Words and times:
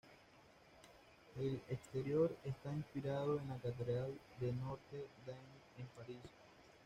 El 1.39 1.61
exterior 1.69 2.35
está 2.43 2.73
inspirado 2.73 3.37
en 3.39 3.47
la 3.49 3.57
Catedral 3.57 4.11
de 4.39 4.51
Notre 4.51 5.05
Dame 5.27 5.77
en 5.77 5.85
París. 5.95 6.21